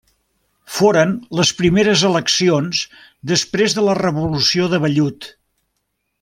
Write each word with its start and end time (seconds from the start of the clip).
Foren 0.77 1.11
les 1.39 1.51
primeres 1.59 2.05
eleccions 2.09 2.81
després 3.33 3.77
de 3.79 3.85
la 3.91 3.97
Revolució 4.01 4.71
de 4.75 4.81
Vellut. 4.87 5.29